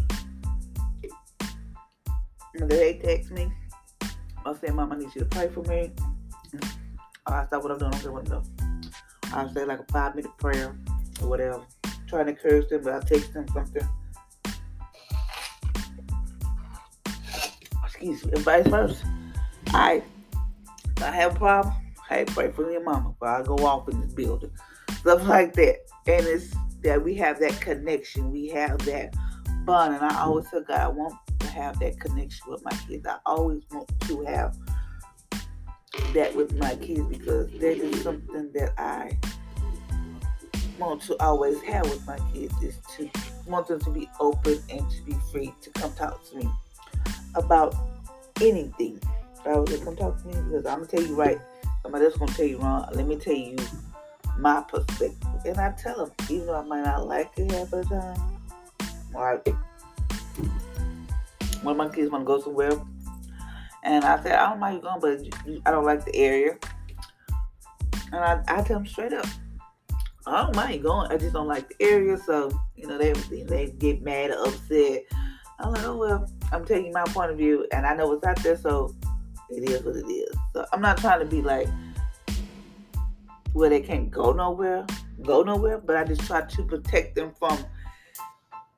And 2.59 2.69
they 2.69 2.95
text 2.95 3.31
me, 3.31 3.51
I'll 4.45 4.55
say, 4.55 4.67
"Mom, 4.67 4.91
I 4.91 4.97
need 4.97 5.13
you 5.15 5.21
to 5.21 5.25
pray 5.25 5.47
for 5.49 5.61
me." 5.63 5.91
I 7.25 7.45
stop 7.45 7.63
what 7.63 7.71
I'm 7.71 7.77
doing. 7.77 7.93
I 7.93 8.01
don't 8.01 8.27
care. 8.27 8.41
I'll 9.33 9.53
say 9.53 9.65
like 9.65 9.79
a 9.79 9.85
five 9.91 10.15
minute 10.15 10.35
prayer 10.37 10.75
or 11.21 11.29
whatever, 11.29 11.61
trying 12.07 12.25
to 12.25 12.31
encourage 12.31 12.69
them, 12.69 12.81
but 12.83 12.93
I'll 12.93 13.01
text 13.01 13.33
them 13.33 13.47
something. 13.49 13.87
Excuse 17.85 18.25
me, 18.25 18.31
and 18.33 18.43
vice 18.43 18.67
versa. 18.67 19.05
I 19.67 20.01
I 21.01 21.11
have 21.11 21.35
a 21.35 21.39
problem. 21.39 21.73
Hey, 22.09 22.25
pray 22.25 22.51
for 22.51 22.69
your 22.71 22.83
mama 22.83 23.09
before 23.09 23.27
I 23.27 23.43
go 23.43 23.55
off 23.57 23.87
in 23.87 24.01
this 24.01 24.13
building. 24.13 24.51
Stuff 24.97 25.27
like 25.27 25.53
that. 25.53 25.77
And 26.07 26.25
it's 26.25 26.53
that 26.83 27.03
we 27.03 27.13
have 27.15 27.39
that 27.39 27.59
connection. 27.61 28.31
We 28.31 28.47
have 28.47 28.79
that 28.85 29.15
bond. 29.65 29.95
And 29.95 30.03
I 30.03 30.21
always 30.21 30.49
tell 30.49 30.61
God, 30.61 30.79
I 30.79 30.87
want 30.87 31.13
to 31.49 31.55
have 31.55 31.79
that 31.79 31.99
connection 31.99 32.51
with 32.51 32.63
my 32.63 32.71
kids. 32.87 33.05
I 33.05 33.17
always 33.25 33.63
want 33.71 33.89
to 34.01 34.21
have 34.25 34.55
that 36.13 36.35
with 36.35 36.57
my 36.57 36.75
kids 36.75 37.01
because 37.01 37.51
that 37.51 37.77
is 37.77 38.01
something 38.01 38.51
that 38.53 38.73
I 38.77 39.17
want 40.77 41.01
to 41.03 41.21
always 41.21 41.61
have 41.63 41.83
with 41.89 42.05
my 42.07 42.17
kids 42.33 42.53
is 42.61 42.77
to 42.97 43.09
want 43.45 43.67
them 43.67 43.79
to 43.81 43.89
be 43.89 44.09
open 44.19 44.61
and 44.69 44.89
to 44.89 45.01
be 45.03 45.15
free 45.31 45.53
to 45.61 45.69
come 45.71 45.91
talk 45.93 46.23
to 46.29 46.37
me 46.37 46.49
about 47.35 47.75
anything. 48.41 48.99
If 49.39 49.47
I 49.47 49.57
was 49.57 49.71
like, 49.71 49.83
come 49.83 49.95
talk 49.95 50.21
to 50.21 50.27
me 50.27 50.33
because 50.33 50.65
I'm 50.65 50.79
gonna 50.79 50.87
tell 50.87 51.03
you 51.03 51.15
right 51.15 51.39
somebody 51.83 52.05
else 52.05 52.17
gonna 52.17 52.31
tell 52.33 52.45
you 52.45 52.59
wrong. 52.59 52.87
Let 52.93 53.07
me 53.07 53.15
tell 53.17 53.33
you 53.33 53.57
my 54.37 54.61
perspective. 54.61 55.17
And 55.45 55.57
I 55.57 55.71
tell 55.71 56.05
them, 56.05 56.11
even 56.29 56.47
though 56.47 56.59
I 56.59 56.63
might 56.63 56.83
not 56.83 57.07
like 57.07 57.31
it 57.37 57.51
half 57.51 57.69
the 57.69 57.83
time, 57.83 58.39
or 59.13 59.41
one 59.45 59.55
my 61.77 61.89
kids 61.89 62.11
want 62.11 62.23
to 62.23 62.25
go 62.25 62.39
somewhere, 62.39 62.79
and 63.83 64.03
I 64.03 64.21
said, 64.21 64.33
I 64.33 64.49
don't 64.49 64.59
mind 64.59 64.75
you 64.75 64.81
going, 64.81 64.99
but 64.99 65.61
I 65.65 65.71
don't 65.71 65.85
like 65.85 66.05
the 66.05 66.15
area. 66.15 66.57
And 68.11 68.23
I, 68.23 68.41
I 68.47 68.61
tell 68.63 68.77
them 68.77 68.87
straight 68.87 69.13
up, 69.13 69.25
I 70.25 70.43
don't 70.43 70.55
mind 70.55 70.75
you 70.75 70.81
going. 70.81 71.11
I 71.11 71.17
just 71.17 71.33
don't 71.33 71.47
like 71.47 71.69
the 71.69 71.75
area. 71.85 72.17
So, 72.17 72.51
you 72.75 72.87
know, 72.87 72.97
they, 72.97 73.13
they 73.43 73.67
get 73.77 74.01
mad 74.01 74.31
or 74.31 74.47
upset. 74.47 75.03
I'm 75.59 75.73
like, 75.73 75.85
oh, 75.85 75.97
well, 75.97 76.31
I'm 76.51 76.65
you 76.69 76.91
my 76.91 77.03
point 77.05 77.31
of 77.31 77.37
view, 77.37 77.67
and 77.71 77.85
I 77.85 77.93
know 77.95 78.07
what's 78.07 78.25
out 78.25 78.37
there, 78.37 78.57
so 78.57 78.95
it 79.49 79.69
is 79.69 79.83
what 79.83 79.95
it 79.95 80.07
is. 80.07 80.35
So 80.53 80.65
I'm 80.71 80.81
not 80.81 80.97
trying 80.97 81.19
to 81.19 81.25
be 81.25 81.41
like 81.41 81.67
where 83.53 83.69
they 83.69 83.81
can't 83.81 84.09
go 84.09 84.31
nowhere, 84.31 84.85
go 85.23 85.43
nowhere, 85.43 85.79
but 85.79 85.95
I 85.97 86.03
just 86.03 86.21
try 86.21 86.41
to 86.41 86.63
protect 86.63 87.15
them 87.15 87.33
from 87.37 87.57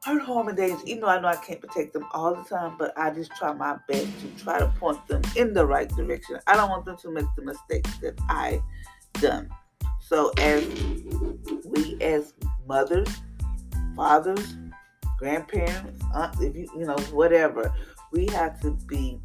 hurt, 0.03 0.21
harm, 0.23 0.47
and 0.47 0.57
danger. 0.57 0.81
Even 0.85 1.01
though 1.01 1.07
I 1.07 1.19
know 1.19 1.27
I 1.27 1.35
can't 1.35 1.61
protect 1.61 1.93
them 1.93 2.05
all 2.11 2.35
the 2.35 2.43
time, 2.43 2.75
but 2.77 2.97
I 2.97 3.11
just 3.11 3.31
try 3.35 3.53
my 3.53 3.77
best 3.87 4.07
to 4.21 4.43
try 4.43 4.59
to 4.59 4.67
point 4.79 5.05
them 5.07 5.21
in 5.35 5.53
the 5.53 5.65
right 5.65 5.89
direction. 5.89 6.39
I 6.47 6.55
don't 6.55 6.69
want 6.69 6.85
them 6.85 6.97
to 6.97 7.11
make 7.11 7.25
the 7.35 7.43
mistakes 7.43 7.97
that 7.97 8.19
I 8.29 8.61
done. 9.13 9.49
So 9.99 10.31
as 10.39 10.65
we 11.65 11.97
as 12.01 12.33
mothers, 12.67 13.09
fathers, 13.95 14.55
grandparents, 15.17 16.03
aunts, 16.13 16.41
if 16.41 16.55
you 16.55 16.67
you 16.75 16.85
know 16.85 16.97
whatever, 17.11 17.73
we 18.11 18.25
have 18.27 18.59
to 18.61 18.71
be 18.87 19.19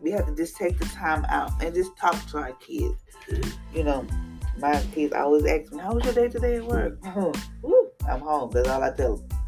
we 0.00 0.10
have 0.10 0.26
to 0.26 0.34
just 0.34 0.56
take 0.56 0.78
the 0.78 0.86
time 0.86 1.24
out 1.28 1.50
and 1.62 1.74
just 1.74 1.96
talk 1.96 2.14
to 2.30 2.38
our 2.38 2.52
kids. 2.54 3.00
You 3.72 3.84
know, 3.84 4.06
my 4.58 4.82
kids 4.92 5.14
always 5.14 5.46
ask 5.46 5.72
me, 5.72 5.78
"How 5.80 5.94
was 5.94 6.04
your 6.04 6.14
day 6.14 6.28
today 6.28 6.56
at 6.56 6.64
work?" 6.64 6.98
I'm 8.06 8.20
home. 8.20 8.50
That's 8.50 8.68
all 8.68 8.82
I 8.82 8.90
tell 8.90 9.16
them 9.16 9.43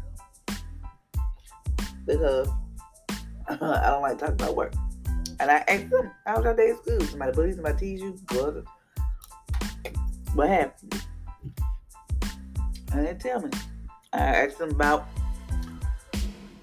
because 2.07 2.47
uh, 3.49 3.57
I 3.83 3.89
don't 3.89 4.01
like 4.01 4.17
talking 4.17 4.35
about 4.35 4.55
work. 4.55 4.73
And 5.39 5.51
I 5.51 5.63
asked 5.67 5.89
them, 5.91 6.11
"How 6.25 6.37
was 6.37 6.45
your 6.45 6.55
day 6.55 6.71
at 6.71 6.77
school?" 6.77 7.01
Somebody 7.01 7.31
bullies, 7.33 7.55
somebody 7.55 7.77
tease 7.77 8.01
you, 8.01 8.17
brother. 8.25 8.63
What 10.33 10.49
happened? 10.49 11.03
And 12.93 13.05
they 13.05 13.13
tell 13.13 13.41
me. 13.41 13.49
I 14.13 14.19
asked 14.19 14.57
them 14.57 14.71
about 14.71 15.05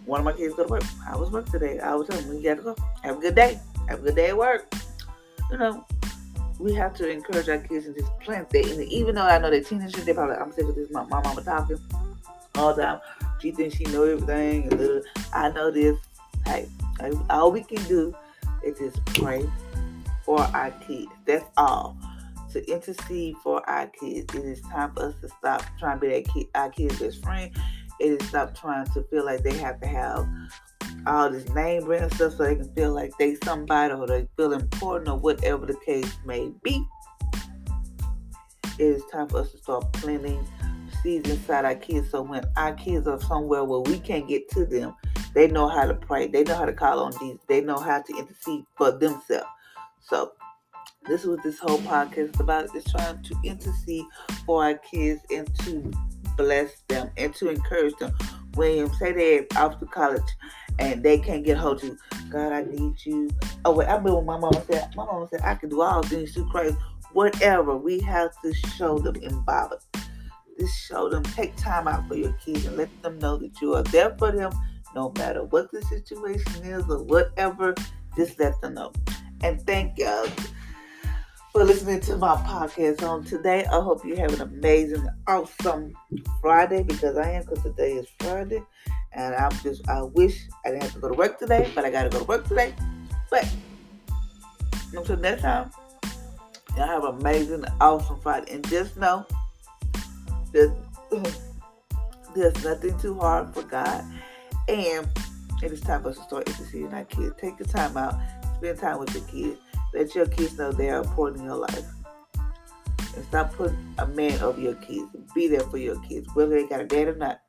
one 0.06 0.20
of 0.20 0.24
my 0.24 0.32
kids 0.32 0.54
go 0.54 0.64
to 0.64 0.68
work. 0.68 0.82
How 1.06 1.18
was 1.18 1.30
work 1.30 1.48
today? 1.50 1.78
I 1.78 1.94
was 1.94 2.08
telling 2.08 2.26
them, 2.26 2.36
you 2.36 2.42
got 2.42 2.56
to 2.56 2.62
go. 2.62 2.76
Have 3.02 3.18
a 3.18 3.20
good 3.20 3.34
day. 3.34 3.60
Have 3.88 4.00
a 4.00 4.02
good 4.02 4.16
day 4.16 4.28
at 4.28 4.36
work. 4.36 4.72
You 5.50 5.58
know, 5.58 5.86
we 6.58 6.72
have 6.74 6.94
to 6.94 7.08
encourage 7.08 7.48
our 7.48 7.58
kids 7.58 7.86
and 7.86 7.94
just 7.94 8.10
plant 8.20 8.50
that. 8.50 8.66
And 8.66 8.82
even 8.84 9.14
though 9.14 9.22
I 9.22 9.38
know 9.38 9.50
they're 9.50 9.62
teenagers, 9.62 10.04
they 10.04 10.14
probably 10.14 10.36
I'm 10.36 10.52
sick 10.52 10.64
of 10.64 10.74
this. 10.74 10.90
My, 10.90 11.04
my 11.04 11.20
mama 11.22 11.42
talking 11.42 11.78
all 12.56 12.74
the 12.74 12.82
time. 12.82 13.00
She 13.44 13.50
thinks 13.50 13.76
she 13.76 13.84
know 13.84 14.04
everything. 14.04 14.72
And 14.72 15.02
I 15.34 15.50
know 15.50 15.70
this. 15.70 15.98
Hey, 16.46 16.66
all 17.28 17.52
we 17.52 17.62
can 17.62 17.84
do 17.84 18.14
is 18.64 18.78
just 18.78 19.04
pray 19.16 19.46
for 20.24 20.40
our 20.40 20.70
kids. 20.70 21.12
That's 21.26 21.44
all. 21.58 21.94
To 22.52 22.66
intercede 22.66 23.36
for 23.42 23.68
our 23.68 23.86
kids. 23.88 24.34
It 24.34 24.46
is 24.46 24.62
time 24.62 24.94
for 24.94 25.08
us 25.08 25.14
to 25.20 25.28
stop 25.28 25.62
trying 25.78 26.00
to 26.00 26.06
be 26.06 26.08
that 26.08 26.26
kid, 26.32 26.46
our 26.54 26.70
kids' 26.70 26.98
best 26.98 27.22
friend. 27.22 27.54
It 28.00 28.22
is 28.22 28.28
stop 28.30 28.58
trying 28.58 28.86
to 28.86 29.02
feel 29.10 29.26
like 29.26 29.42
they 29.42 29.58
have 29.58 29.78
to 29.82 29.88
have 29.88 30.26
all 31.06 31.28
this 31.28 31.46
name 31.50 31.84
brand 31.84 32.14
stuff 32.14 32.36
so 32.36 32.44
they 32.44 32.56
can 32.56 32.72
feel 32.72 32.94
like 32.94 33.12
they 33.18 33.36
somebody 33.44 33.92
or 33.92 34.06
they 34.06 34.26
feel 34.38 34.54
important 34.54 35.10
or 35.10 35.18
whatever 35.18 35.66
the 35.66 35.76
case 35.84 36.16
may 36.24 36.50
be. 36.62 36.82
It 38.78 38.84
is 38.84 39.02
time 39.12 39.28
for 39.28 39.40
us 39.40 39.52
to 39.52 39.58
start 39.58 39.92
planting 39.92 40.48
seeds 41.04 41.30
inside 41.30 41.64
our 41.64 41.76
kids 41.76 42.10
so 42.10 42.22
when 42.22 42.44
our 42.56 42.72
kids 42.72 43.06
are 43.06 43.20
somewhere 43.20 43.62
where 43.62 43.80
we 43.80 44.00
can't 44.00 44.26
get 44.26 44.48
to 44.50 44.66
them, 44.66 44.96
they 45.34 45.46
know 45.46 45.68
how 45.68 45.86
to 45.86 45.94
pray. 45.94 46.26
They 46.26 46.42
know 46.42 46.56
how 46.56 46.64
to 46.64 46.72
call 46.72 47.00
on 47.00 47.12
Jesus. 47.18 47.40
They 47.46 47.60
know 47.60 47.78
how 47.78 48.02
to 48.02 48.16
intercede 48.16 48.64
for 48.76 48.90
themselves. 48.90 49.46
So 50.00 50.32
this 51.06 51.22
is 51.22 51.28
what 51.28 51.42
this 51.42 51.58
whole 51.58 51.78
podcast 51.80 52.34
is 52.34 52.40
about. 52.40 52.74
It's 52.74 52.90
trying 52.90 53.22
to 53.22 53.36
intercede 53.44 54.04
for 54.46 54.64
our 54.64 54.74
kids 54.74 55.20
and 55.30 55.52
to 55.60 55.92
bless 56.36 56.82
them 56.88 57.10
and 57.16 57.34
to 57.34 57.50
encourage 57.50 57.94
them. 57.96 58.12
When 58.54 58.92
say 58.94 59.12
they're 59.12 59.46
off 59.56 59.78
to 59.80 59.86
college 59.86 60.22
and 60.78 61.02
they 61.02 61.18
can't 61.18 61.44
get 61.44 61.58
hold 61.58 61.82
of 61.82 61.84
you. 61.84 61.98
God, 62.30 62.52
I 62.52 62.62
need 62.62 62.94
you. 63.04 63.30
Oh 63.64 63.74
wait, 63.74 63.86
I 63.86 63.96
remember 63.96 64.22
my 64.22 64.38
mama 64.38 64.62
said, 64.70 64.94
my 64.96 65.04
mama 65.04 65.28
said 65.30 65.40
I 65.42 65.54
can 65.56 65.68
do 65.68 65.82
all 65.82 66.02
things 66.02 66.32
through 66.32 66.48
Christ. 66.50 66.76
Whatever, 67.12 67.76
we 67.76 68.00
have 68.00 68.30
to 68.42 68.54
show 68.54 68.98
them 68.98 69.16
in 69.16 69.40
Bible. 69.42 69.78
Just 70.58 70.76
show 70.86 71.08
them, 71.08 71.22
take 71.22 71.56
time 71.56 71.88
out 71.88 72.06
for 72.08 72.14
your 72.14 72.32
kids 72.34 72.66
and 72.66 72.76
let 72.76 72.90
them 73.02 73.18
know 73.18 73.36
that 73.36 73.60
you 73.60 73.74
are 73.74 73.82
there 73.84 74.14
for 74.18 74.30
them 74.30 74.52
no 74.94 75.12
matter 75.18 75.42
what 75.44 75.70
the 75.72 75.82
situation 75.82 76.64
is 76.64 76.84
or 76.88 77.02
whatever. 77.02 77.74
Just 78.16 78.38
let 78.38 78.60
them 78.60 78.74
know. 78.74 78.92
And 79.42 79.60
thank 79.66 79.98
God 79.98 80.32
for 81.52 81.64
listening 81.64 82.00
to 82.00 82.16
my 82.16 82.36
podcast 82.36 83.06
on 83.08 83.24
today. 83.24 83.64
I 83.66 83.80
hope 83.80 84.04
you 84.04 84.16
have 84.16 84.32
an 84.34 84.40
amazing, 84.40 85.06
awesome 85.26 85.94
Friday 86.40 86.82
because 86.82 87.16
I 87.16 87.30
am 87.30 87.42
because 87.42 87.62
today 87.62 87.92
is 87.92 88.06
Friday. 88.20 88.62
And 89.12 89.34
I'm 89.34 89.52
just, 89.62 89.88
I 89.88 90.02
wish 90.02 90.48
I 90.64 90.70
didn't 90.70 90.82
have 90.84 90.94
to 90.94 90.98
go 91.00 91.08
to 91.08 91.14
work 91.14 91.38
today, 91.38 91.70
but 91.74 91.84
I 91.84 91.90
got 91.90 92.04
to 92.04 92.08
go 92.08 92.18
to 92.18 92.24
work 92.24 92.48
today. 92.48 92.74
But 93.30 93.48
until 94.92 95.16
next 95.16 95.42
time, 95.42 95.70
y'all 96.76 96.86
have 96.86 97.04
an 97.04 97.20
amazing, 97.20 97.64
awesome 97.80 98.20
Friday. 98.20 98.52
And 98.52 98.68
just 98.68 98.96
know 98.96 99.26
that 100.54 100.74
there's 102.34 102.64
nothing 102.64 102.98
too 102.98 103.18
hard 103.18 103.52
for 103.52 103.62
God. 103.62 104.04
And 104.68 105.06
And 105.62 105.72
it's 105.72 105.82
time 105.82 106.02
for 106.02 106.10
us 106.10 106.16
to 106.16 106.22
start 106.22 106.48
interceding 106.48 106.92
our 106.94 107.04
kids. 107.04 107.34
Take 107.38 107.58
the 107.58 107.64
time 107.64 107.96
out, 107.96 108.14
spend 108.56 108.78
time 108.78 108.98
with 108.98 109.14
your 109.14 109.24
kids. 109.24 109.60
Let 109.92 110.14
your 110.14 110.26
kids 110.26 110.58
know 110.58 110.72
they 110.72 110.90
are 110.90 111.02
important 111.02 111.40
in 111.40 111.46
your 111.46 111.56
life. 111.56 111.84
And 113.14 113.24
stop 113.26 113.52
putting 113.52 113.94
a 113.98 114.06
man 114.06 114.40
over 114.40 114.60
your 114.60 114.74
kids. 114.74 115.08
Be 115.34 115.46
there 115.46 115.60
for 115.60 115.78
your 115.78 116.00
kids, 116.00 116.28
whether 116.34 116.60
they 116.60 116.66
got 116.66 116.80
a 116.80 116.86
dad 116.86 117.08
or 117.08 117.16
not. 117.16 117.40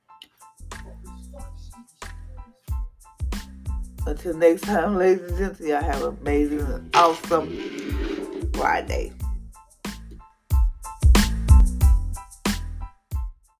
Until 4.06 4.36
next 4.36 4.62
time, 4.62 4.96
ladies 4.96 5.24
and 5.30 5.38
gentlemen, 5.38 5.68
y'all 5.68 5.82
have 5.82 6.04
an 6.04 6.18
amazing 6.22 6.60
and 6.60 6.96
awesome 6.96 8.52
Friday. 8.54 9.12